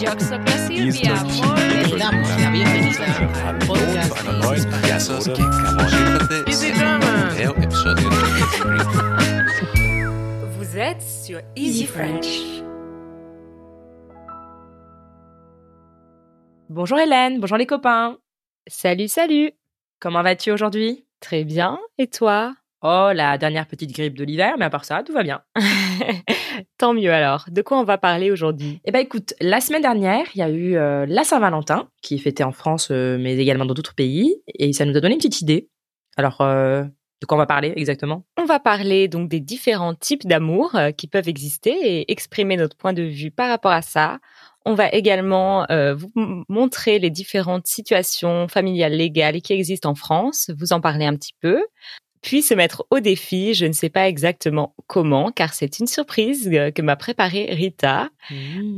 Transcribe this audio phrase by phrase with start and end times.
[0.00, 0.14] Einer
[4.40, 4.64] neuen
[10.48, 12.40] Vous êtes sur Easy French.
[16.70, 18.16] Bonjour Hélène, bonjour les copains.
[18.66, 19.52] Salut, salut.
[19.98, 21.04] Comment vas-tu aujourd'hui?
[21.20, 21.78] Très bien.
[21.98, 22.54] Et toi?
[22.82, 25.42] Oh, la dernière petite grippe de l'hiver, mais à part ça, tout va bien.
[26.78, 27.44] Tant mieux alors.
[27.50, 28.80] De quoi on va parler aujourd'hui?
[28.86, 32.18] Eh ben écoute, la semaine dernière, il y a eu euh, la Saint-Valentin, qui est
[32.18, 35.20] fêtée en France, euh, mais également dans d'autres pays, et ça nous a donné une
[35.20, 35.68] petite idée.
[36.16, 36.84] Alors, euh,
[37.20, 38.24] de quoi on va parler exactement?
[38.38, 42.76] On va parler donc des différents types d'amour euh, qui peuvent exister et exprimer notre
[42.76, 44.18] point de vue par rapport à ça.
[44.64, 46.10] On va également euh, vous
[46.48, 51.34] montrer les différentes situations familiales légales qui existent en France, vous en parler un petit
[51.40, 51.62] peu,
[52.22, 53.54] puis se mettre au défi.
[53.54, 58.10] Je ne sais pas exactement comment, car c'est une surprise euh, que m'a préparée Rita.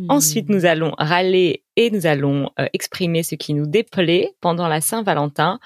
[0.09, 4.81] Ensuite, nous allons râler et nous allons euh, exprimer ce qui nous déplaît pendant la
[4.81, 5.59] Saint-Valentin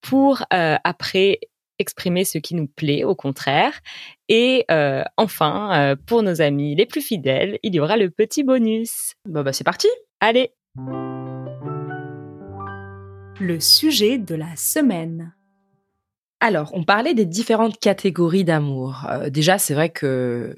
[0.00, 1.40] pour euh, après
[1.78, 3.80] exprimer ce qui nous plaît au contraire.
[4.28, 8.42] Et euh, enfin, euh, pour nos amis les plus fidèles, il y aura le petit
[8.42, 9.14] bonus.
[9.24, 9.88] Bah, bah c'est parti
[10.20, 10.52] Allez,
[13.40, 15.32] Le sujet de la semaine.
[16.40, 19.06] Alors, on parlait des différentes catégories d'amour.
[19.08, 20.56] Euh, déjà, c'est vrai que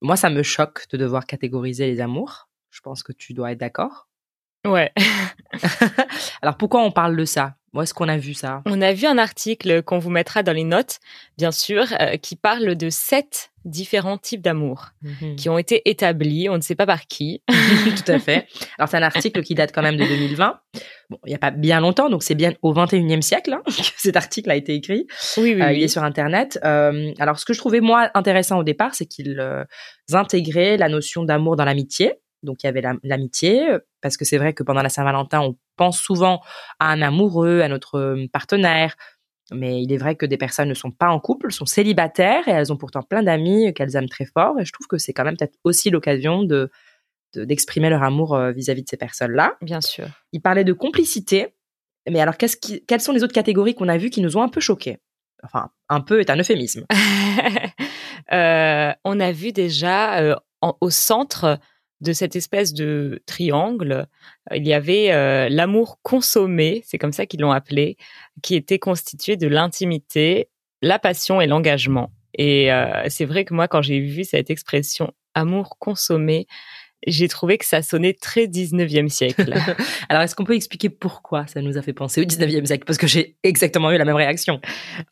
[0.00, 2.48] moi, ça me choque de devoir catégoriser les amours.
[2.70, 4.08] Je pense que tu dois être d'accord.
[4.66, 4.92] ouais.
[6.42, 7.56] Alors, pourquoi on parle de ça?
[7.72, 8.62] Où est-ce qu'on a vu ça?
[8.66, 10.98] On a vu un article qu'on vous mettra dans les notes,
[11.38, 14.86] bien sûr, euh, qui parle de sept différents types d'amour
[15.36, 17.42] qui ont été établis, on ne sait pas par qui.
[17.48, 18.46] Tout à fait.
[18.78, 20.58] Alors, c'est un article qui date quand même de 2020.
[21.10, 23.72] Bon, il n'y a pas bien longtemps, donc c'est bien au 21e siècle hein, que
[23.98, 25.06] cet article a été écrit.
[25.36, 25.76] Oui, oui, Euh, oui.
[25.76, 26.58] Il est sur Internet.
[26.64, 29.62] Euh, alors, ce que je trouvais, moi, intéressant au départ, c'est qu'ils euh,
[30.12, 32.14] intégraient la notion d'amour dans l'amitié.
[32.42, 33.62] Donc, il y avait la- l'amitié,
[34.02, 36.40] parce que c'est vrai que pendant la Saint-Valentin, on pense souvent
[36.78, 38.96] à un amoureux, à notre euh, partenaire.
[39.52, 42.52] Mais il est vrai que des personnes ne sont pas en couple, sont célibataires et
[42.52, 44.60] elles ont pourtant plein d'amis qu'elles aiment très fort.
[44.60, 46.70] Et je trouve que c'est quand même peut-être aussi l'occasion de
[47.34, 49.54] de- d'exprimer leur amour euh, vis-à-vis de ces personnes-là.
[49.62, 50.06] Bien sûr.
[50.32, 51.54] Il parlait de complicité.
[52.08, 54.48] Mais alors, qui, quelles sont les autres catégories qu'on a vues qui nous ont un
[54.48, 54.98] peu choqués
[55.44, 56.84] Enfin, un peu est un euphémisme.
[58.32, 61.58] Euh, on a vu déjà euh, en- au centre
[62.00, 64.06] de cette espèce de triangle,
[64.50, 67.96] euh, il y avait euh, l'amour consommé, c'est comme ça qu'ils l'ont appelé,
[68.42, 70.48] qui était constitué de l'intimité,
[70.82, 72.10] la passion et l'engagement.
[72.34, 76.46] Et euh, c'est vrai que moi, quand j'ai vu cette expression amour consommé,
[77.06, 79.54] j'ai trouvé que ça sonnait très 19e siècle.
[80.08, 82.84] Alors, est-ce qu'on peut expliquer pourquoi ça nous a fait penser au 19e siècle?
[82.84, 84.60] Parce que j'ai exactement eu la même réaction.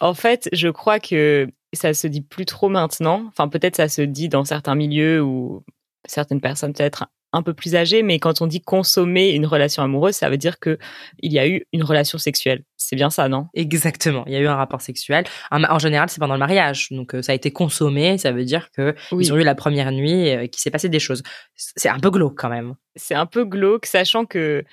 [0.00, 3.25] En fait, je crois que ça se dit plus trop maintenant.
[3.28, 5.65] Enfin, peut-être ça se dit dans certains milieux ou
[6.06, 10.14] certaines personnes peut-être un peu plus âgées, mais quand on dit consommer une relation amoureuse,
[10.14, 10.78] ça veut dire que
[11.19, 12.64] il y a eu une relation sexuelle.
[12.76, 13.48] C'est bien ça, non?
[13.54, 14.25] Exactement.
[14.26, 15.25] Il y a eu un rapport sexuel.
[15.50, 16.88] En, général, c'est pendant le mariage.
[16.91, 18.16] Donc, euh, ça a été consommé.
[18.16, 21.00] Ça veut dire que ils ont eu la première nuit et qu'il s'est passé des
[21.00, 21.22] choses.
[21.54, 22.75] C'est un peu glauque quand même.
[22.97, 24.64] C'est un peu glauque, sachant que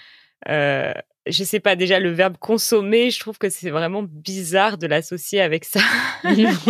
[0.47, 0.93] euh,
[1.27, 3.09] je sais pas déjà le verbe consommer.
[3.09, 5.79] Je trouve que c'est vraiment bizarre de l'associer avec ça.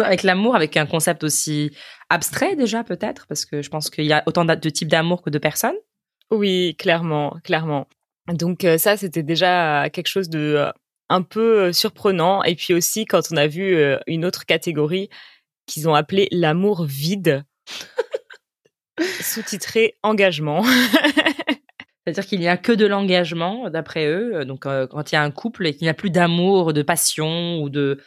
[0.04, 1.72] avec l'amour, avec un concept aussi
[2.10, 5.30] abstrait déjà peut-être, parce que je pense qu'il y a autant de types d'amour que
[5.30, 5.76] de personnes.
[6.32, 7.88] Oui, clairement, clairement.
[8.28, 10.72] Donc euh, ça, c'était déjà quelque chose de euh,
[11.10, 12.44] un peu euh, surprenant.
[12.44, 13.78] Et puis aussi, quand on a vu
[14.08, 15.10] une autre catégorie
[15.68, 17.44] qu'ils ont appelée l'amour vide,
[19.22, 20.64] sous-titré engagement.
[22.06, 24.46] C'est-à-dire qu'il n'y a que de l'engagement, d'après eux.
[24.46, 26.82] Donc, euh, quand il y a un couple et qu'il n'y a plus d'amour, de
[26.84, 28.00] passion ou de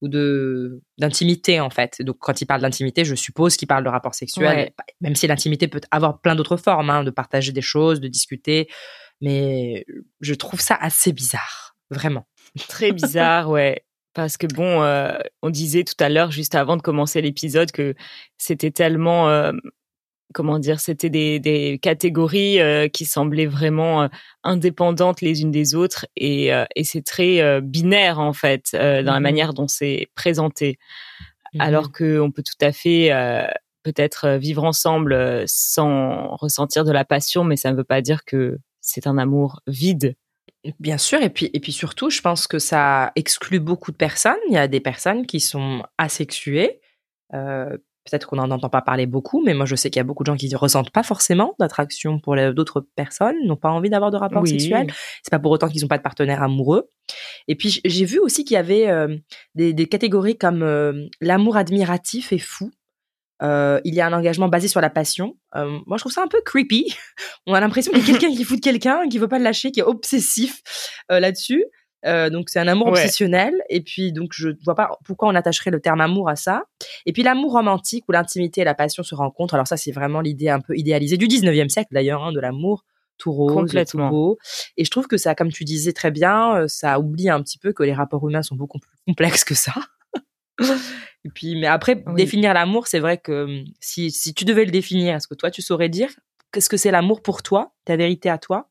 [0.00, 2.02] ou de d'intimité en fait.
[2.02, 4.74] Donc, quand ils parlent d'intimité, je suppose qu'ils parlent de rapport sexuel, Ouais.
[5.00, 8.68] même si l'intimité peut avoir plein d'autres formes, hein, de partager des choses, de discuter.
[9.20, 9.86] Mais
[10.20, 12.26] je trouve ça assez bizarre, vraiment.
[12.68, 13.84] Très bizarre, ouais.
[14.14, 17.94] Parce que bon, euh, on disait tout à l'heure, juste avant de commencer l'épisode, que
[18.36, 19.52] c'était tellement, euh,
[20.32, 24.08] comment dire, c'était des, des catégories euh, qui semblaient vraiment euh,
[24.42, 29.20] indépendantes les unes des autres, et, euh, et c'est très binaire en fait dans la
[29.20, 29.22] Mhm.
[29.22, 30.78] manière dont c'est présenté.
[31.60, 33.10] Alors que on peut tout à fait
[33.84, 38.58] peut-être vivre ensemble sans ressentir de la passion, mais ça ne veut pas dire que
[38.80, 40.16] c'est un amour vide.
[40.80, 44.34] Bien sûr, et puis, et puis surtout, je pense que ça exclut beaucoup de personnes.
[44.48, 46.80] Il y a des personnes qui sont asexuées.
[48.10, 50.24] Peut-être qu'on n'en entend pas parler beaucoup, mais moi je sais qu'il y a beaucoup
[50.24, 54.10] de gens qui ne ressentent pas forcément d'attraction pour d'autres personnes, n'ont pas envie d'avoir
[54.10, 54.50] de rapport Oui.
[54.50, 54.92] sexuel.
[55.22, 56.90] C'est pas pour autant qu'ils n'ont pas de partenaire amoureux.
[57.48, 59.16] Et puis j'ai vu aussi qu'il y avait euh,
[59.54, 62.70] des, des catégories comme euh, l'amour admiratif et fou.
[63.42, 65.36] Euh, il y a un engagement basé sur la passion.
[65.54, 66.94] Moi, je trouve ça un peu creepy.
[67.46, 69.44] On a l'impression qu'il y a quelqu'un qui fout de quelqu'un, qui veut pas le
[69.44, 70.62] lâcher, qui est obsessif
[71.08, 71.64] là-dessus.
[72.06, 72.92] Euh, donc c'est un amour Ouais.
[72.92, 73.54] obsessionnel.
[73.70, 76.64] Et puis donc je vois pas pourquoi on attacherait le terme amour à ça.
[77.06, 79.54] Et puis l'amour romantique où l'intimité et la passion se rencontrent.
[79.54, 82.84] Alors ça c'est vraiment l'idée un peu idéalisée du 19e siècle d'ailleurs hein, de l'amour
[83.16, 84.38] tout rose, tout beau.
[84.76, 87.58] Et je trouve que ça, comme tu disais très bien, euh, ça oublie un petit
[87.58, 89.72] peu que les rapports humains sont beaucoup plus complexes que ça.
[91.24, 92.14] Et puis, mais après, Oui.
[92.14, 95.50] définir l'amour, c'est vrai que hum, si, si tu devais le définir, est-ce que toi,
[95.50, 96.10] tu saurais dire
[96.52, 98.68] qu'est-ce que c'est l'amour pour toi, ta vérité à toi?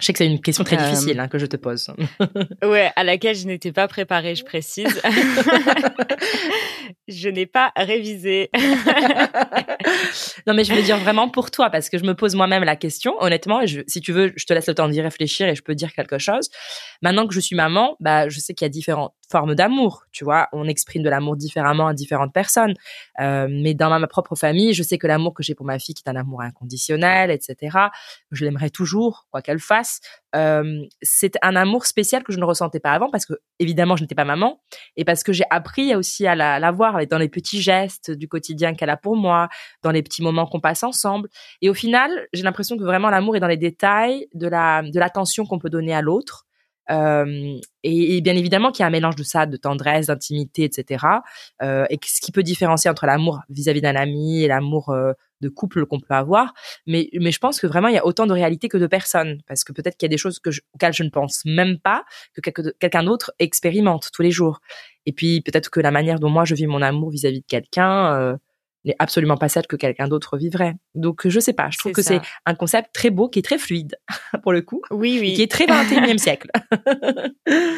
[0.00, 1.88] Je sais que c'est une question très Euh, difficile hein, que je te pose.
[2.64, 4.86] Ouais, à laquelle je n'étais pas préparée, je précise.
[7.08, 8.50] je n'ai pas révisé.
[10.46, 12.76] non, mais je veux dire vraiment pour toi, parce que je me pose moi-même la
[12.76, 13.14] question.
[13.20, 15.62] Honnêtement, et je, si tu veux, je te laisse le temps d'y réfléchir et je
[15.62, 16.48] peux dire quelque chose.
[17.02, 20.04] Maintenant que je suis maman, bah, je sais qu'il y a différentes formes d'amour.
[20.12, 22.74] Tu vois, on exprime de l'amour différemment à différentes personnes.
[23.20, 25.94] Euh, mais dans ma, propre famille, je sais que l'amour que j'ai pour ma fille,
[25.94, 27.76] qui est un amour inconditionnel, etc.,
[28.30, 30.00] je l'aimerais toujours, quoi qu'elle fasse.
[30.36, 34.04] Euh, c'est un amour spécial que je ne ressentais pas avant parce que, évidemment, je
[34.04, 34.60] n'étais pas maman
[34.96, 38.28] et parce que j'ai appris aussi à la, la voir dans les petits gestes du
[38.28, 39.48] quotidien qu'elle a pour moi,
[39.82, 41.28] dans les petits moments qu'on passe ensemble.
[41.62, 44.98] Et au final, j'ai l'impression que vraiment l'amour est dans les détails de la de
[44.98, 46.46] l'attention qu'on peut donner à l'autre.
[46.88, 51.04] Et, bien évidemment qu'il y a un mélange de ça, de tendresse, d'intimité, etc.
[51.62, 54.94] Et ce qui peut différencier entre l'amour vis-à-vis d'un ami et l'amour
[55.40, 56.54] de couple qu'on peut avoir.
[56.86, 59.42] Mais, mais je pense que vraiment il y a autant de réalité que de personnes,
[59.46, 60.40] parce que peut-être qu'il y a des choses
[60.74, 64.60] auxquelles je ne pense même pas que quelqu'un d'autre expérimente tous les jours.
[65.04, 68.38] Et puis peut-être que la manière dont moi je vis mon amour vis-à-vis de quelqu'un
[68.84, 70.74] n'est absolument pas celle que quelqu'un d'autre vivrait.
[70.94, 73.58] Donc je sais pas, je trouve que c'est un concept très beau, qui est très
[73.58, 73.96] fluide
[74.42, 75.32] pour le coup, Oui, et oui.
[75.34, 76.50] qui est très 21e siècle.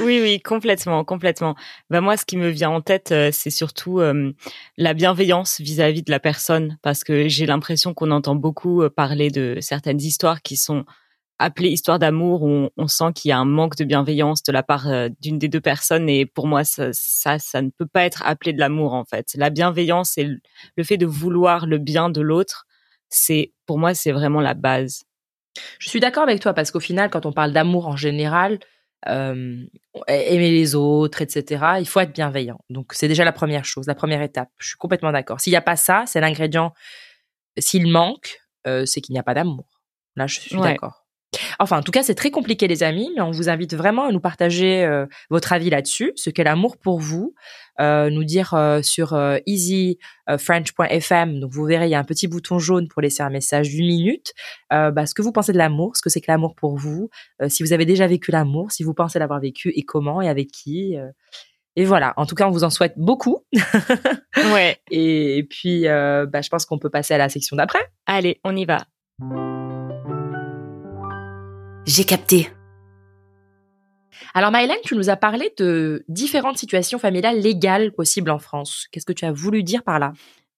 [0.02, 1.54] Oui, oui, complètement, complètement.
[1.90, 4.32] Bah moi, ce qui me vient en tête, euh, c'est surtout euh,
[4.76, 9.30] la bienveillance vis-à-vis de la personne, parce que j'ai l'impression qu'on entend beaucoup euh, parler
[9.30, 10.84] de certaines histoires qui sont
[11.38, 14.52] appelées histoires d'amour, où on, on sent qu'il y a un manque de bienveillance de
[14.52, 17.86] la part euh, d'une des deux personnes, et pour moi, ça, ça, ça ne peut
[17.86, 19.26] pas être appelé de l'amour en fait.
[19.36, 20.38] La bienveillance et le-
[20.76, 22.66] le fait de vouloir le bien de l'autre,
[23.08, 25.04] c'est pour moi, c'est vraiment la base.
[25.78, 28.58] Je suis d'accord avec toi parce qu'au final, quand on parle d'amour en général,
[29.08, 29.62] euh,
[30.08, 32.58] aimer les autres, etc., il faut être bienveillant.
[32.70, 34.48] Donc c'est déjà la première chose, la première étape.
[34.58, 35.40] Je suis complètement d'accord.
[35.40, 36.72] S'il n'y a pas ça, c'est l'ingrédient.
[37.58, 39.66] S'il manque, euh, c'est qu'il n'y a pas d'amour.
[40.16, 40.62] Là, je suis Ouais.
[40.72, 41.03] d'accord.
[41.58, 44.12] Enfin, en tout cas, c'est très compliqué, les amis, mais on vous invite vraiment à
[44.12, 47.34] nous partager euh, votre avis là-dessus, ce qu'est l'amour pour vous,
[47.80, 49.16] euh, nous dire euh, sur
[49.46, 51.40] easyfrench.fm.
[51.40, 53.86] Donc, vous verrez, il y a un petit bouton jaune pour laisser un message d'une
[53.86, 54.32] minute.
[54.70, 57.10] Bah, ce que vous pensez de l'amour, ce que c'est que l'amour pour vous,
[57.48, 60.50] si vous avez déjà vécu l'amour, si vous pensez l'avoir vécu et comment et avec
[60.50, 60.96] qui.
[61.76, 62.12] et voilà.
[62.16, 63.44] En tout cas, on vous en souhaite beaucoup.
[64.52, 64.78] Ouais.
[64.90, 67.80] Et, et puis, euh, bah, je pense qu'on peut passer à la section d'après.
[68.06, 68.84] Allez, on y va.
[71.86, 72.48] J'ai capté.
[74.32, 78.86] Alors, Maëlène, tu nous as parlé de différentes situations familiales légales possibles en France.
[78.90, 80.12] Qu'est-ce que tu as voulu dire par là?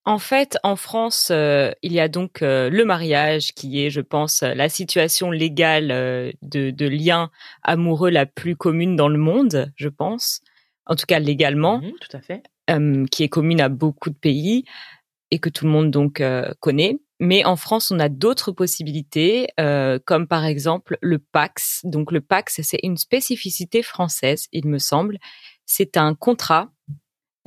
[0.05, 4.01] En fait, en France, euh, il y a donc euh, le mariage qui est, je
[4.01, 7.31] pense, la situation légale euh, de, de lien
[7.65, 10.41] amoureux la plus commune dans le monde, je pense.
[10.87, 12.43] En tout cas, légalement, Mhm, Tout à fait.
[12.71, 14.65] euh, qui est commune à beaucoup de pays
[15.33, 16.99] et que tout le monde donc euh, connaît.
[17.19, 21.81] Mais en France, on a d'autres possibilités, euh, comme par exemple le Pax.
[21.85, 25.19] Donc le Pax, c'est une spécificité française, il me semble.
[25.65, 26.71] C'est un contrat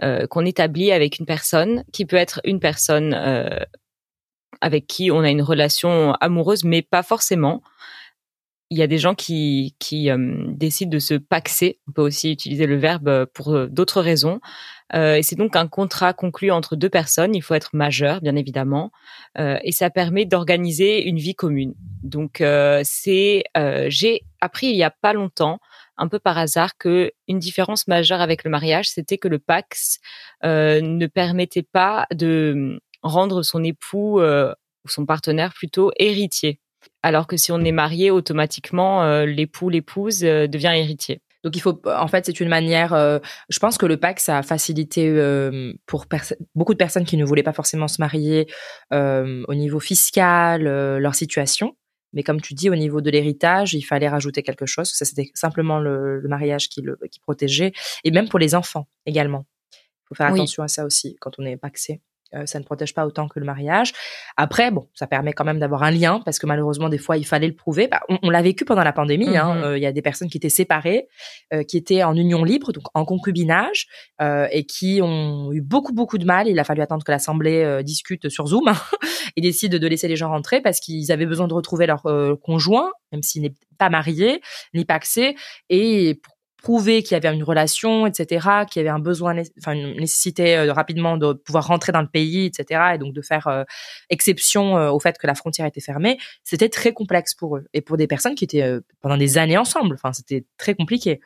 [0.01, 3.63] euh, qu'on établit avec une personne, qui peut être une personne euh,
[4.61, 7.61] avec qui on a une relation amoureuse, mais pas forcément.
[8.69, 11.79] Il y a des gens qui, qui euh, décident de se paxer.
[11.87, 14.39] On peut aussi utiliser le verbe pour euh, d'autres raisons.
[14.93, 17.35] Euh, et c'est donc un contrat conclu entre deux personnes.
[17.35, 18.91] Il faut être majeur, bien évidemment,
[19.37, 21.75] euh, et ça permet d'organiser une vie commune.
[22.03, 25.59] Donc, euh, c'est euh, j'ai appris il y a pas longtemps,
[25.97, 29.99] un peu par hasard, que une différence majeure avec le mariage, c'était que le Pax
[30.43, 34.53] euh, ne permettait pas de rendre son époux euh,
[34.85, 36.59] ou son partenaire plutôt héritier.
[37.03, 41.21] Alors que si on est marié, automatiquement, euh, l'époux, l'épouse euh, devient héritier.
[41.45, 42.93] Donc il faut, en fait, c'est une manière.
[42.93, 43.19] euh,
[43.49, 46.05] je pense que le PAC ça a facilité euh, pour
[46.55, 48.47] beaucoup de personnes qui ne voulaient pas forcément se marier
[48.93, 51.75] euh, au niveau fiscal leur situation.
[52.11, 54.89] Mais comme tu dis, au niveau de l'héritage, il fallait rajouter quelque chose.
[54.91, 57.71] Ça c'était simplement le, le mariage qui le qui protégeait,
[58.03, 59.45] et même pour les enfants également.
[59.71, 60.39] Il faut faire Oui.
[60.39, 62.01] attention à ça aussi quand on est paxé.
[62.35, 63.93] Euh, ça ne protège pas autant que le mariage.
[64.37, 67.25] Après, bon, ça permet quand même d'avoir un lien parce que malheureusement, des fois, il
[67.25, 67.87] fallait le prouver.
[67.87, 69.35] Bah, on, on l'a vécu pendant la pandémie.
[69.37, 69.55] hein.
[69.55, 69.63] Mhm.
[69.63, 71.07] Euh, Il y a des personnes qui étaient séparées,
[71.53, 73.87] euh, qui étaient en union libre, donc en concubinage,
[74.21, 76.47] euh, et qui ont eu beaucoup, beaucoup de mal.
[76.47, 78.71] Il a fallu attendre que l'Assemblée discute sur Zoom
[79.35, 82.35] et décide de laisser les gens rentrer parce qu'ils avaient besoin de retrouver leur euh,
[82.35, 84.41] conjoint, même s'il n'est pas marié,
[84.73, 85.35] ni paxé,
[85.69, 89.73] et pour prouver qu'il y avait une relation, etc., qu'il y avait un besoin, enfin
[89.73, 93.21] une nécessité euh, de rapidement de pouvoir rentrer dans le pays, etc., et donc de
[93.21, 93.63] faire euh,
[94.09, 97.81] exception euh, au fait que la frontière était fermée, c'était très complexe pour eux et
[97.81, 99.95] pour des personnes qui étaient pendant des années ensemble.
[99.95, 101.19] Enfin, c'était très compliqué.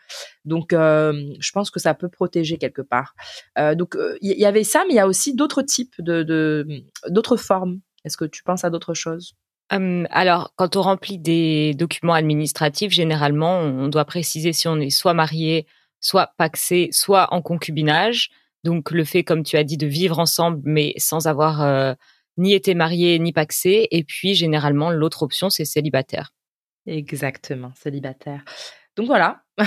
[0.45, 3.15] Donc, je pense que ça peut protéger quelque part.
[3.57, 6.65] Donc, il y, avait ça, mais il y a aussi d'autres types de-
[7.09, 7.79] d'autres formes.
[8.05, 9.35] Est-ce que tu penses à d'autres choses?
[9.71, 14.89] Hum, alors, quand on remplit des documents administratifs, généralement, on doit préciser si on est
[14.89, 15.65] soit marié,
[15.99, 18.29] soit paxé, soit en concubinage.
[18.63, 21.93] Donc, le fait, comme tu as dit, de vivre ensemble, mais sans avoir euh,
[22.37, 23.87] ni été marié ni paxé.
[23.91, 26.33] Et puis, généralement, l'autre option, c'est célibataire.
[26.85, 28.43] Exactement, célibataire.
[28.95, 29.39] Donc voilà.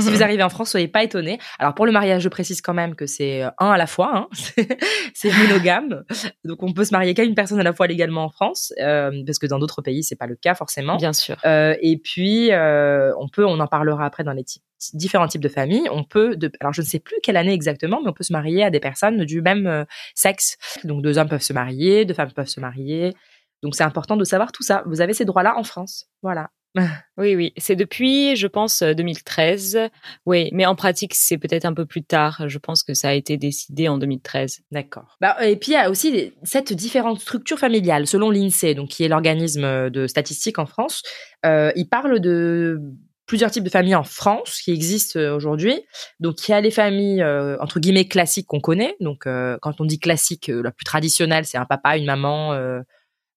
[0.00, 1.38] si vous arrivez en France, soyez pas étonnés.
[1.58, 4.12] Alors pour le mariage, je précise quand même que c'est euh, un à la fois.
[4.16, 4.28] Hein.
[5.14, 6.04] C'est- monogame.
[6.44, 9.10] Donc on peut se marier qu'à une personne à la fois légalement en France, euh,
[9.26, 10.96] parce que dans d'autres pays c'est pas le cas forcément.
[10.96, 11.36] Bien sûr.
[11.44, 14.62] Euh, et puis euh, on peut, on en parlera après dans les types-
[14.94, 15.88] différents types de familles.
[15.90, 18.32] On peut, de, alors je ne sais plus quelle année exactement, mais on peut se
[18.32, 19.84] marier à des personnes du même euh,
[20.14, 20.56] sexe.
[20.84, 23.14] Donc deux hommes peuvent se marier, deux femmes peuvent se marier.
[23.62, 24.82] Donc c'est important de savoir tout ça.
[24.86, 26.06] Vous avez ces droits-là en France.
[26.22, 26.50] Voilà.
[27.16, 27.52] Oui, oui.
[27.56, 29.78] C'est depuis, je pense, euh, 2013.
[30.26, 32.48] Oui, mais en pratique, c'est peut-être un peu plus tard.
[32.48, 34.62] Je pense que ça a été décidé en 2013.
[34.72, 35.16] D'accord.
[35.20, 39.04] Bah, et puis il y a aussi sept différentes structures familiales selon l'INSEE, donc qui
[39.04, 41.02] est l'organisme de statistiques en France.
[41.46, 42.80] Euh, il parle de
[43.26, 45.80] plusieurs types de familles en France qui existent euh, aujourd'hui.
[46.20, 48.96] Donc il y a les familles euh, entre guillemets classiques qu'on connaît.
[49.00, 52.52] Donc euh, quand on dit classique, euh, la plus traditionnelle, c'est un papa, une maman,
[52.52, 52.80] euh,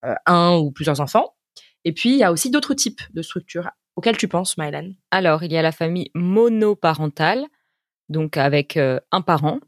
[0.05, 1.33] euh, un ou plusieurs enfants.
[1.85, 4.95] Et puis il y a aussi d'autres types de structures auxquelles tu penses, Mylène.
[5.11, 7.45] Alors, il y a la famille monoparentale,
[8.09, 9.59] donc avec euh, un parent.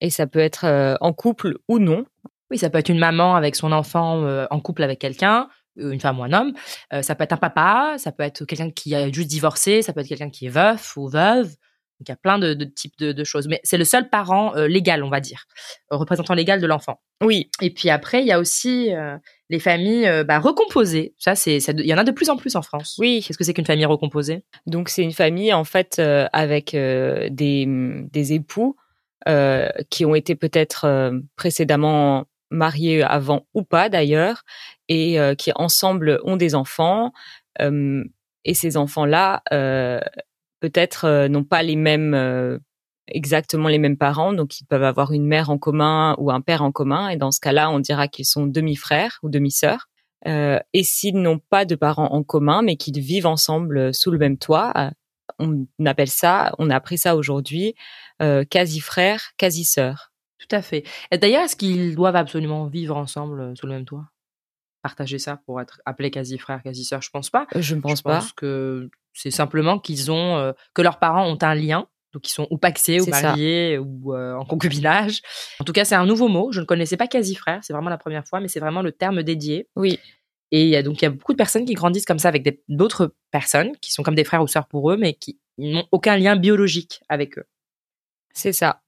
[0.00, 2.04] Et ça peut être euh, en couple ou non.
[2.50, 6.00] Oui, ça peut être une maman avec son enfant euh, en couple avec quelqu'un, une
[6.00, 6.52] femme ou un homme.
[6.92, 9.92] Euh, ça peut être un papa, ça peut être quelqu'un qui a juste divorcé, ça
[9.92, 11.54] peut être quelqu'un qui est veuf ou veuve.
[12.00, 13.48] Donc il y a plein de, de types de, de choses.
[13.48, 15.44] Mais c'est le seul parent euh, légal, on va dire,
[15.92, 17.00] euh, représentant légal de l'enfant.
[17.24, 19.16] Oui, Et puis après, il y a aussi euh,
[19.50, 21.14] les familles euh, bah, recomposées.
[21.18, 22.96] Ça, c'est, ça- il y en a de plus en plus en France.
[23.00, 23.24] oui.
[23.26, 24.44] Qu'est-ce que c'est qu'une famille recomposée?
[24.66, 26.00] Donc, c'est une famille, en fait,
[26.32, 27.66] avec des,
[28.12, 28.76] des époux
[29.90, 34.42] qui ont été peut-être précédemment mariés avant ou pas, d'ailleurs,
[34.88, 37.12] et qui ensemble ont des enfants.
[38.44, 40.00] Et ces enfants-là, euh,
[40.60, 42.58] peut-être euh, n'ont pas les mêmes euh,
[43.08, 46.62] exactement les mêmes parents, donc ils peuvent avoir une mère en commun ou un père
[46.62, 49.86] en commun, et dans ce cas-là, on dira qu'ils sont demi-frères ou demi-sœurs.
[50.26, 54.18] Euh, et s'ils n'ont pas de parents en commun, mais qu'ils vivent ensemble sous le
[54.18, 54.90] même toit, euh,
[55.38, 57.74] on appelle ça, on a appris ça aujourd'hui,
[58.20, 60.12] euh, quasi-frère, quasi-sœur.
[60.38, 60.84] Tout à fait.
[61.12, 64.06] Et d'ailleurs, est-ce qu'ils doivent absolument vivre ensemble euh, sous le même toit?
[64.82, 67.46] Partager ça pour être appelés quasi frères, quasi sœurs, je pense pas.
[67.54, 68.24] Euh, Je ne pense je pas.
[68.36, 72.46] que c'est simplement qu'ils ont euh, que leurs parents ont un lien, donc ils sont
[72.50, 73.22] ou paxés ou ça.
[73.22, 75.22] mariés ou euh, en concubinage.
[75.58, 76.52] En tout cas, c'est un nouveau mot.
[76.52, 77.58] Je ne connaissais pas quasi frère.
[77.62, 79.68] C'est vraiment la première fois, mais c'est vraiment le terme dédié.
[79.74, 79.98] Oui,
[80.52, 82.28] Et il y a donc il y a beaucoup de personnes qui grandissent comme ça
[82.28, 85.88] avec d'autres personnes qui sont comme des frères ou sœurs pour eux, mais qui n'ont
[85.90, 87.44] aucun lien biologique avec eux.
[88.32, 88.82] c'est ça.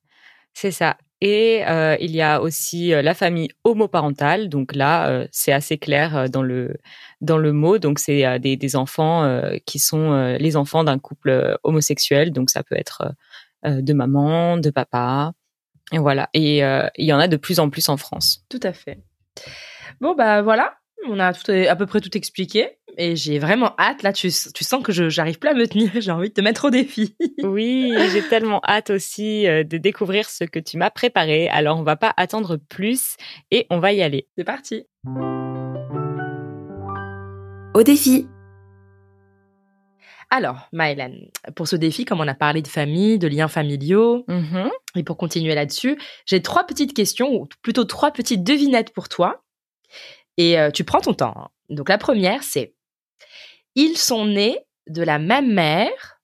[0.55, 0.97] C'est ça.
[1.21, 4.49] Et euh, il y a aussi euh, la famille homoparentale.
[4.49, 6.77] Donc là, euh, c'est assez clair euh, dans le
[7.21, 7.79] dans le mot.
[7.79, 12.33] Donc c'est euh, des, des enfants euh, qui sont les enfants d'un couple homosexuel.
[12.33, 13.15] Donc ça peut être
[13.65, 15.33] de maman, de papa.
[15.93, 16.31] Et voilà.
[16.33, 18.45] Et il y en a de plus en plus en France.
[18.49, 18.99] Tout à fait.
[20.01, 20.75] Bon, bah voilà,
[21.09, 22.69] on a tout, à peu près tout expliqué.
[22.99, 24.03] Et j'ai vraiment hâte.
[24.03, 25.91] Là, tu, tu sens que je j'arrive plus à me tenir.
[26.01, 27.15] J'ai envie de te mettre au défi.
[27.43, 31.49] Oui, j'ai tellement hâte aussi euh, de découvrir ce que tu m'as préparé.
[31.49, 33.17] Alors on va pas attendre plus
[33.51, 34.27] et on va y aller.
[34.37, 34.85] C'est parti.
[37.75, 38.27] Au défi.
[40.33, 41.13] Alors, Maëlan,
[41.57, 44.71] pour ce défi, comme on a parlé de famille, de liens familiaux, Mhm.
[44.95, 49.43] et pour continuer là-dessus, j'ai trois petites questions, ou plutôt trois petites devinettes pour toi.
[50.41, 51.35] Et euh, tu prends ton temps.
[51.37, 51.49] hein.
[51.69, 52.75] Donc la première, c'est
[53.75, 56.23] ils sont nés de la même mère,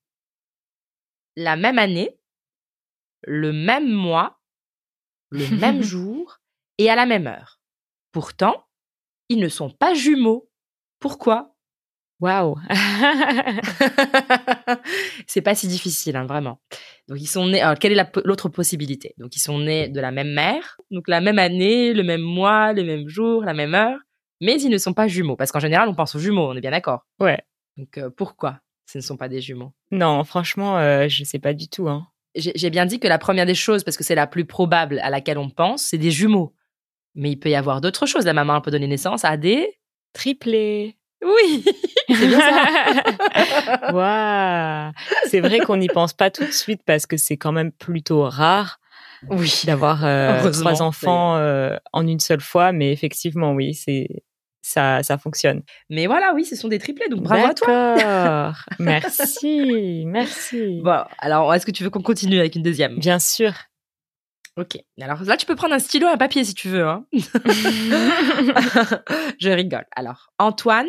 [1.36, 2.18] la même année,
[3.24, 4.40] le même mois,
[5.28, 6.38] le même jour
[6.78, 7.60] et à la même heure.
[8.10, 8.66] Pourtant,
[9.28, 10.48] ils ne sont pas jumeaux.
[10.98, 11.54] Pourquoi?
[12.20, 12.56] Waouh.
[15.26, 16.58] c'est pas si difficile, hein, vraiment.
[17.08, 17.60] Donc ils sont nés.
[17.60, 19.14] Alors, quelle est la l'autre possibilité?
[19.18, 22.72] Donc ils sont nés de la même mère, donc la même année, le même mois,
[22.72, 23.98] le même jour, la même heure,
[24.40, 26.60] mais ils ne sont pas jumeaux parce qu'en général on pense aux jumeaux, on est
[26.60, 27.06] bien d'accord.
[27.20, 27.38] Ouais.
[27.76, 29.72] Donc euh, pourquoi ce ne sont pas des jumeaux?
[29.90, 31.88] Non, franchement, euh, je sais pas du tout.
[31.88, 32.06] Hein.
[32.34, 35.10] J'ai bien dit que la première des choses, parce que c'est la plus probable à
[35.10, 36.54] laquelle on pense, c'est des jumeaux.
[37.14, 38.26] Mais il peut y avoir d'autres choses.
[38.26, 39.78] La maman peut donner naissance à des.
[40.12, 40.96] Triplé.
[41.24, 41.64] Oui,
[42.08, 43.92] c'est bien ça.
[43.92, 44.92] Waouh.
[45.28, 48.22] C'est vrai qu'on n'y pense pas tout de suite parce que c'est quand même plutôt
[48.22, 48.78] rare
[49.30, 49.62] oui.
[49.64, 54.08] d'avoir euh, trois enfants euh, en une seule fois, mais effectivement, oui, c'est
[54.62, 55.62] ça, ça fonctionne.
[55.90, 57.08] Mais voilà, oui, ce sont des triplés.
[57.08, 57.94] Donc bravo à toi.
[57.94, 58.56] D'accord.
[58.78, 60.80] merci, merci.
[60.82, 62.98] Bon, alors est-ce que tu veux qu'on continue avec une deuxième?
[62.98, 63.52] Bien sûr.
[64.58, 64.78] Ok.
[65.00, 66.86] Alors là, tu peux prendre un stylo et un papier si tu veux.
[66.86, 67.04] Hein.
[69.38, 69.84] Je rigole.
[69.94, 70.88] Alors, Antoine,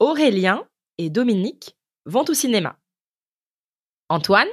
[0.00, 0.66] Aurélien
[0.98, 2.76] et Dominique vont au cinéma.
[4.08, 4.48] Antoine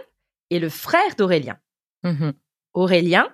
[0.51, 1.57] est le frère d'Aurélien.
[2.03, 2.33] Mhm.
[2.75, 3.33] Aurélien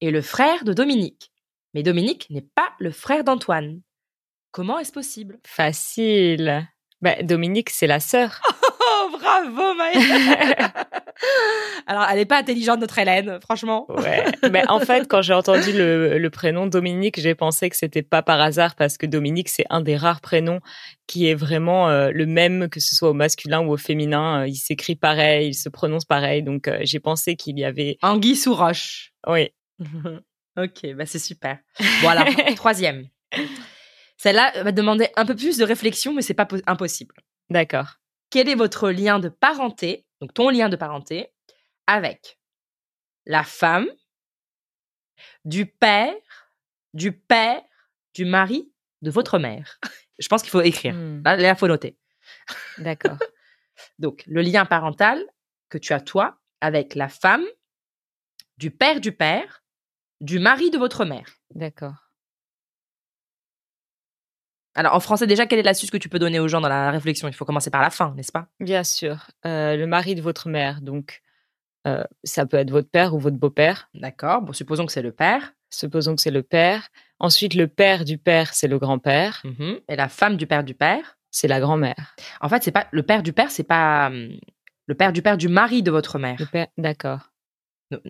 [0.00, 1.32] est le frère de Dominique.
[1.74, 3.80] Mais Dominique n'est pas le frère d'Antoine.
[4.50, 5.38] Comment est-ce possible?
[5.46, 6.68] Facile.
[7.00, 8.42] Bah, Dominique, c'est la sœur.
[9.20, 9.98] Bravo, Maëlle
[11.86, 13.86] Alors, elle n'est pas intelligente, notre Hélène, franchement.
[13.90, 14.24] Ouais.
[14.50, 18.22] Mais en fait, quand j'ai entendu le, le prénom Dominique, j'ai pensé que c'était pas
[18.22, 20.60] par hasard parce que Dominique, c'est un des rares prénoms
[21.06, 24.42] qui est vraiment euh, le même, que ce soit au masculin ou au féminin.
[24.42, 26.42] Euh, Il s'écrit pareil, il se prononce pareil.
[26.42, 27.98] Donc, euh, j'ai pensé qu'il y avait.
[28.02, 29.12] Anguille sous roche.
[29.26, 29.50] Oui.
[30.56, 31.58] ok, bah c'est super.
[32.02, 33.06] Bon, alors, troisième.
[34.16, 37.14] Celle-là va demander un peu plus de réflexion, mais c'est pas po- impossible.
[37.50, 37.96] D'accord.
[38.30, 41.32] Quel est votre lien de parenté, donc ton lien de parenté,
[41.86, 42.38] avec
[43.26, 43.86] la femme,
[45.44, 46.14] du père,
[46.94, 47.60] du père,
[48.14, 48.72] du mari
[49.02, 49.78] de votre mère?
[50.18, 50.94] Je pense qu'il faut écrire.
[50.94, 51.96] Hmm, Là, il faut noter.
[52.78, 53.16] D'accord.
[53.98, 55.24] Donc, le lien parental
[55.68, 57.44] que tu as, toi, avec la femme,
[58.58, 59.64] du père du père,
[60.20, 61.26] du mari de votre mère.
[61.54, 62.09] D'accord.
[64.74, 66.90] Alors, en français, déjà, quelle est l'astuce que tu peux donner aux gens dans la
[66.90, 67.28] réflexion?
[67.28, 68.46] Il faut commencer par la fin, n'est-ce pas?
[68.60, 69.26] Bien sûr.
[69.46, 70.80] Euh, le mari de votre mère.
[70.80, 71.22] Donc,
[71.86, 73.88] euh, ça peut être votre père ou votre beau-père.
[73.94, 74.42] D'accord.
[74.42, 75.54] Bon, supposons que c'est le père.
[75.70, 76.88] Supposons que c'est le père.
[77.18, 79.42] Ensuite, le père du père, c'est le grand-père.
[79.44, 79.80] Mhm.
[79.88, 81.16] Et la femme du père du père?
[81.30, 82.16] C'est la grand-mère.
[82.40, 84.36] En fait, c'est pas le père du père, c'est pas hum,
[84.86, 86.36] le père du père du mari de votre mère.
[86.40, 87.30] Le père, d'accord.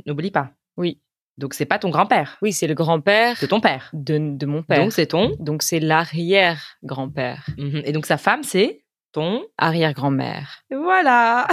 [0.07, 0.53] N'oublie pas.
[0.79, 1.01] Oui.
[1.40, 3.88] Donc, c'est pas ton grand-père, Oui, c'est le grand-père c'est ton père.
[3.94, 4.79] de, de mon père.
[4.79, 5.35] Donc, c'est ton.
[5.40, 7.46] Donc, c'est l'arrière-grand-père.
[7.57, 7.83] Mhm.
[7.85, 9.42] Et donc, sa femme, c'est ton.
[9.59, 10.62] Arrière-grand-mère.
[10.70, 11.48] Voilà.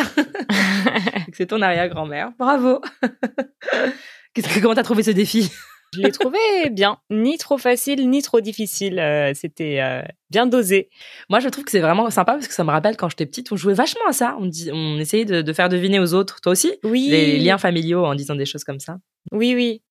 [1.34, 2.32] C'est ton arrière-grand-mère.
[2.38, 2.82] Bravo.
[4.34, 5.52] Qu'est-ce que comment t'as trouvé ce défi?
[5.98, 7.00] Je l'ai trouvé bien.
[7.10, 9.00] Ni trop facile, ni trop difficile.
[9.00, 10.90] Euh, C'était euh, bien dosé.
[11.30, 13.52] Moi, je trouve que c'est vraiment sympa parce que ça me rappelle quand j'étais petite,
[13.52, 14.38] on jouait vachement à ça.
[14.40, 16.40] On, dit, on essayait de, de faire deviner aux autres.
[16.42, 16.74] Toi aussi?
[16.84, 17.08] Oui.
[17.10, 18.98] Les liens familiaux en disant des choses comme ça.
[19.32, 19.82] Oui, oui.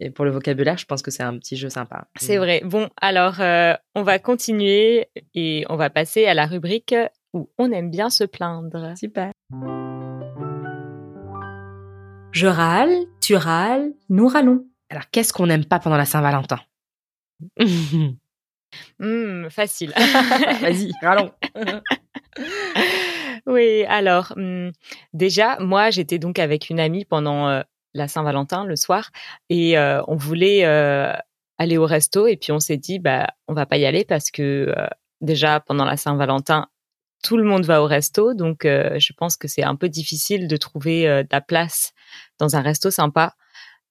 [0.00, 2.06] Et pour le vocabulaire, je pense que c'est un petit jeu sympa.
[2.18, 2.62] C'est vrai.
[2.64, 6.94] Bon, alors, euh, on va continuer et on va passer à la rubrique
[7.34, 8.94] où on aime bien se plaindre.
[8.96, 9.32] Super.
[12.32, 14.64] Je râle, tu râles, nous râlons.
[14.94, 16.60] Alors, qu'est-ce qu'on n'aime pas pendant la Saint-Valentin?
[19.00, 19.92] Hmm, facile.
[20.60, 21.32] Vas-y, rallons.
[23.46, 24.70] oui, alors, hmm,
[25.12, 29.10] déjà, moi, j'étais donc avec une amie pendant euh, la Saint-Valentin, le soir,
[29.48, 31.12] et euh, on voulait euh,
[31.58, 34.30] aller au resto, et puis on s'est dit, bah, on va pas y aller parce
[34.30, 34.72] que
[35.20, 36.68] déjà, pendant la Saint-Valentin,
[37.24, 40.56] tout le monde va au resto, donc je pense que c'est un peu difficile de
[40.56, 41.94] trouver de la place
[42.38, 43.34] dans un resto sympa.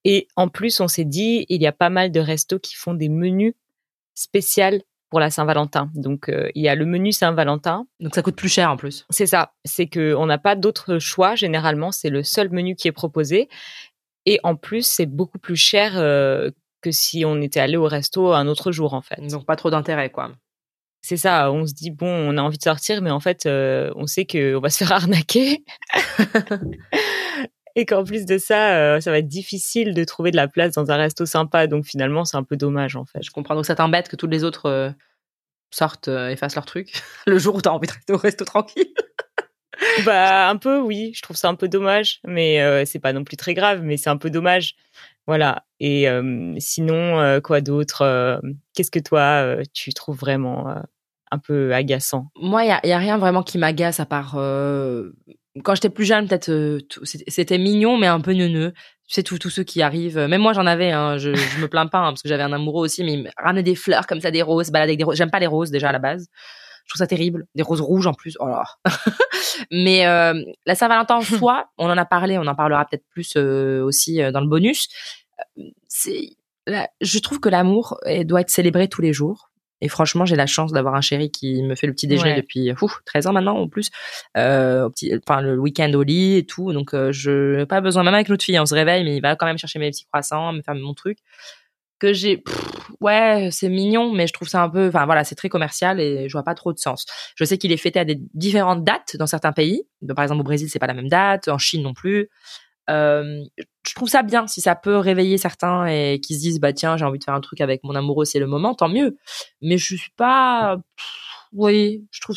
[0.05, 2.93] Et en plus, on s'est dit, il y a pas mal de restos qui font
[2.93, 3.53] des menus
[4.15, 5.91] spéciaux pour la Saint-Valentin.
[5.93, 7.85] Donc, euh, il y a le menu Saint-Valentin.
[7.99, 9.05] Donc, ça coûte plus cher en plus.
[9.11, 9.53] C'est ça.
[9.63, 11.35] C'est que on n'a pas d'autre choix.
[11.35, 13.47] Généralement, c'est le seul menu qui est proposé.
[14.25, 16.49] Et en plus, c'est beaucoup plus cher euh,
[16.81, 19.21] que si on était allé au resto un autre jour, en fait.
[19.29, 20.31] Donc, pas trop d'intérêt, quoi.
[21.03, 21.51] C'est ça.
[21.51, 24.25] On se dit bon, on a envie de sortir, mais en fait, euh, on sait
[24.25, 25.63] qu'on va se faire arnaquer.
[27.75, 30.73] Et qu'en plus de ça, euh, ça va être difficile de trouver de la place
[30.73, 31.67] dans un resto sympa.
[31.67, 33.23] Donc finalement, c'est un peu dommage en fait.
[33.23, 33.55] Je comprends.
[33.55, 34.91] Donc, ça t'embête que tous les autres euh,
[35.71, 36.91] sortent euh, et fassent leur truc
[37.27, 38.93] le jour où t'as envie de rester au resto tranquille?
[40.05, 41.11] Bah un peu, oui.
[41.15, 43.97] Je trouve ça un peu dommage, mais euh, c'est pas non plus très grave, mais
[43.97, 44.75] c'est un peu dommage.
[45.25, 45.65] Voilà.
[45.79, 46.07] Et
[46.59, 48.39] sinon, quoi d'autre
[48.73, 50.73] Qu'est-ce que toi, tu trouves vraiment
[51.31, 52.29] un peu agaçant?
[52.39, 54.37] Moi, il n'y a rien vraiment qui m'agace à part.
[55.63, 58.73] Quand j'étais plus jeune, peut-être euh, tout- c'était mignon, mais un peu neuneux.
[59.07, 60.17] Tu sais, tous tous ceux qui arrivent.
[60.17, 60.91] euh, Même moi, j'en avais.
[60.91, 63.23] Hein, je, je me plains pas hein, parce que j'avais un amoureux aussi, mais il
[63.23, 65.17] me ramenait des fleurs comme ça, des roses, balade avec des roses.
[65.17, 66.27] J'aime pas les roses déjà à la base.
[66.85, 67.45] Je trouve ça terrible.
[67.55, 68.35] Des roses rouges en plus.
[68.39, 68.63] Oh là.
[69.71, 70.33] Mais euh,
[70.65, 74.21] la Saint-Valentin en soi, on en a parlé, on en parlera peut-être plus euh, aussi
[74.21, 74.87] euh, dans le bonus.
[75.87, 76.29] C'est,
[77.01, 79.49] je trouve que l'amour doit être célébré tous les jours.
[79.83, 82.41] Et franchement, j'ai la chance d'avoir un chéri qui me fait le petit déjeuner Ouais.
[82.41, 83.89] depuis ouf, 13 ans maintenant en plus.
[84.37, 86.71] Euh, au petit, enfin le week-end au lit et tout.
[86.71, 88.03] Donc euh, je n'ai pas besoin.
[88.03, 90.05] Même avec notre fille, on se réveille, mais il va quand même chercher mes petits
[90.05, 91.17] croissants, me faire mon truc.
[91.99, 92.43] Que j'ai,
[93.01, 96.27] ouais, c'est mignon, mais je trouve ça un peu, enfin voilà, c'est très commercial et
[96.27, 97.05] je vois pas trop de sens.
[97.35, 99.83] Je sais qu'il est fêté à des différentes dates dans certains pays.
[100.01, 102.29] Donc, par exemple, au Brésil, c'est pas la même date, en Chine non plus.
[102.89, 103.41] Euh,
[103.87, 106.97] je trouve ça bien si ça peut réveiller certains et qui se disent bah tiens
[106.97, 109.15] j'ai envie de faire un truc avec mon amoureux c'est le moment tant mieux
[109.61, 111.07] mais je suis pas pff,
[111.53, 112.35] oui je trouve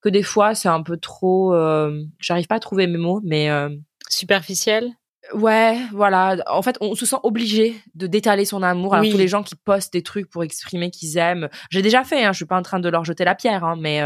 [0.00, 3.50] que des fois c'est un peu trop euh, j'arrive pas à trouver mes mots mais
[3.50, 3.68] euh,
[4.08, 4.92] Superficiel?
[5.34, 6.36] Ouais, voilà.
[6.46, 8.94] En fait, on se sent obligé de d'étaler son amour.
[8.94, 9.12] Alors Oui.
[9.12, 12.24] tous les gens qui postent des trucs pour exprimer qu'ils aiment, j'ai déjà fait.
[12.24, 14.00] Hein, je suis pas en train de leur jeter la pierre, hein, mais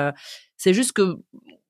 [0.59, 1.17] c'est juste que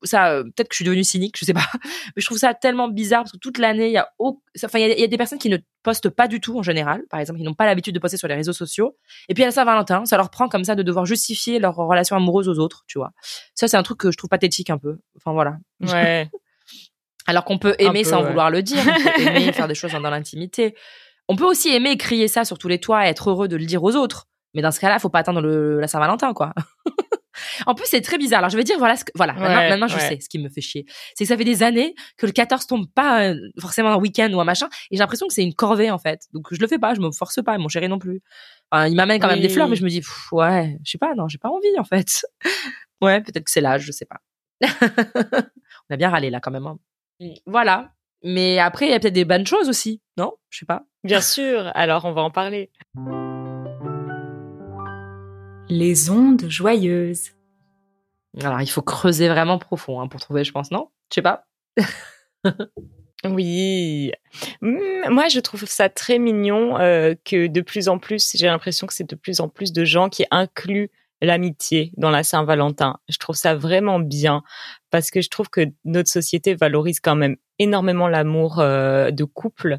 [0.07, 0.31] ça.
[0.33, 1.65] euh, Peut-être que je suis devenue cynique, je sais pas.
[2.17, 4.79] Mais je trouve ça tellement bizarre parce que toute l'année, il y a, au- enfin,
[4.79, 6.63] il y, a- il y a des personnes qui ne postent pas du tout en
[6.63, 7.03] général.
[7.11, 8.97] Par exemple, ils n'ont pas l'habitude de poster sur les réseaux sociaux.
[9.29, 12.17] Et puis à la Saint-Valentin, ça leur prend comme ça de devoir justifier leur relation
[12.17, 13.13] amoureuse aux autres, tu vois.
[13.55, 14.99] Ça, c'est un truc que je trouve pathétique un peu.
[15.17, 15.57] Enfin voilà.
[15.81, 16.31] Ouais.
[17.27, 18.29] Alors qu'on peut aimer peu, sans ouais.
[18.29, 20.75] vouloir le dire, on peut aimer faire des choses dans l'intimité.
[21.29, 23.65] On peut aussi aimer crier ça sur tous les toits et être heureux de le
[23.65, 24.27] dire aux autres.
[24.53, 26.53] Mais dans ce cas-là, faut pas attendre le, la Saint-Valentin, quoi.
[27.67, 28.39] En plus, c'est très bizarre.
[28.39, 30.01] Alors, je vais dire, voilà, ce que, voilà, maintenant, Ouais, maintenant, je ouais.
[30.09, 30.85] sais ce qui me fait chier.
[31.15, 34.31] C'est que ça fait des années que le 14 tombe pas euh, forcément un week-end
[34.33, 34.69] ou un machin.
[34.91, 36.23] Et j'ai l'impression que c'est une corvée, en fait.
[36.33, 38.23] Donc, je le fais pas, je me force pas, et mon chéri non plus.
[38.71, 40.99] Enfin, il m'amène quand même des fleurs, mais je me dis, pff, ouais, je sais
[40.99, 42.25] pas, non, j'ai pas envie, en fait.
[43.01, 44.21] ouais, peut-être que c'est l'âge, je sais pas.
[45.91, 46.67] On a bien râlé, là, quand même.
[46.67, 46.79] hein.
[47.47, 47.91] Voilà.
[48.23, 50.33] Mais après, il y a peut-être des bonnes choses aussi, non?
[50.49, 50.85] Je sais pas.
[51.05, 51.71] Bien sûr.
[51.75, 52.71] Alors, on va en parler.
[55.69, 57.31] Les ondes joyeuses.
[58.43, 60.89] Alors, il faut creuser vraiment profond hein, pour trouver, je pense, non?
[61.11, 61.47] Je sais pas.
[63.27, 64.13] Oui.
[64.61, 68.87] Hmm, Moi, je trouve ça très mignon euh, que de plus en plus, j'ai l'impression
[68.87, 70.91] que c'est de plus en plus de gens qui incluent
[71.23, 72.99] l'amitié dans la Saint-Valentin.
[73.09, 74.43] Je trouve ça vraiment bien
[74.91, 79.79] parce que je trouve que notre société valorise quand même énormément l'amour euh, de couple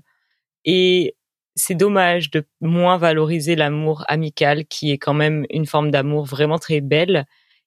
[0.63, 1.15] et
[1.55, 6.59] c'est dommage de moins valoriser l'amour amical qui est quand même une forme d'amour vraiment
[6.59, 7.25] très belle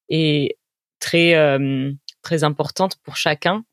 [0.08, 0.58] et
[1.00, 3.64] très euh, très importante pour chacun.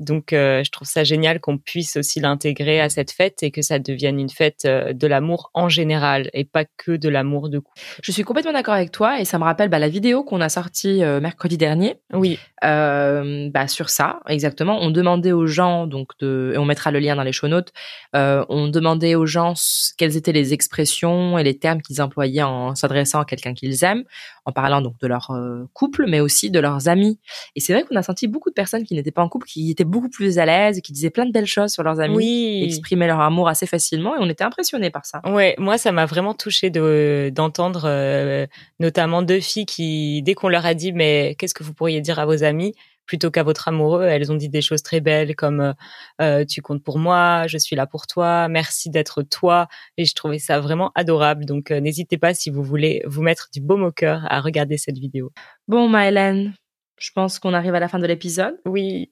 [0.00, 3.62] Donc, euh, je trouve ça génial qu'on puisse aussi l'intégrer à cette fête et que
[3.62, 7.60] ça devienne une fête euh, de l'amour en général et pas que de l'amour de
[7.60, 7.80] couple.
[8.02, 10.48] Je suis complètement d'accord avec toi et ça me rappelle bah, la vidéo qu'on a
[10.48, 14.78] sortie euh, mercredi dernier Oui, euh, bah, sur ça, exactement.
[14.80, 17.72] On demandait aux gens, donc de, et on mettra le lien dans les show notes,
[18.14, 19.54] on demandait aux gens
[19.96, 24.04] quelles étaient les expressions et les termes qu'ils employaient en s'adressant à quelqu'un qu'ils aiment,
[24.44, 25.30] en parlant donc de leur
[25.72, 27.18] couple, mais aussi de leurs amis.
[27.54, 29.70] Et c'est vrai qu'on a senti beaucoup de personnes qui n'étaient pas en couple, qui
[29.70, 32.62] étaient beaucoup plus à l'aise, qui disaient plein de belles choses sur leurs amis, oui.
[32.64, 35.20] exprimaient leur amour assez facilement, et on était impressionnés par ça.
[35.24, 38.46] Ouais, moi ça m'a vraiment touché de d'entendre euh,
[38.80, 42.18] notamment deux filles qui dès qu'on leur a dit mais qu'est-ce que vous pourriez dire
[42.18, 42.74] à vos amis
[43.06, 45.72] plutôt qu'à votre amoureux, elles ont dit des choses très belles comme euh,
[46.20, 50.14] euh, tu comptes pour moi, je suis là pour toi, merci d'être toi et je
[50.14, 51.44] trouvais ça vraiment adorable.
[51.44, 54.78] Donc euh, n'hésitez pas si vous voulez vous mettre du baume au cœur à regarder
[54.78, 55.32] cette vidéo.
[55.68, 56.54] Bon, Maëlène,
[56.98, 58.56] je pense qu'on arrive à la fin de l'épisode.
[58.64, 59.10] Oui.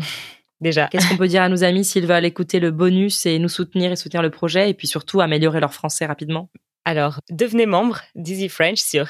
[0.60, 0.88] Déjà.
[0.88, 3.92] Qu'est-ce qu'on peut dire à nos amis s'ils veulent écouter le bonus et nous soutenir
[3.92, 6.50] et soutenir le projet et puis surtout améliorer leur français rapidement?
[6.84, 9.08] Alors, devenez membre d'Easy French sur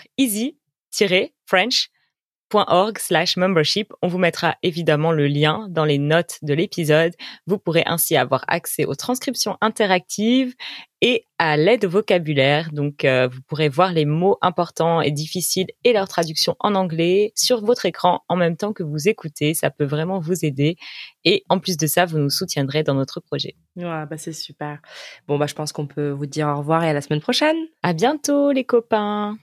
[2.51, 3.93] easy-french.org slash membership.
[4.03, 7.15] On vous mettra évidemment le lien dans les notes de l'épisode.
[7.47, 10.55] Vous pourrez ainsi avoir accès aux transcriptions interactives
[11.03, 12.71] et à l'aide au vocabulaire.
[12.73, 17.33] Donc, euh, vous pourrez voir les mots importants et difficiles et leur traduction en anglais
[17.35, 19.55] sur votre écran en même temps que vous écoutez.
[19.55, 20.77] Ça peut vraiment vous aider.
[21.25, 23.57] Et en plus de ça, vous nous soutiendrez dans notre projet.
[23.77, 24.81] Ouais, bah c'est super.
[25.27, 27.57] Bon, bah je pense qu'on peut vous dire au revoir et à la semaine prochaine.
[27.83, 29.39] À bientôt, les copains!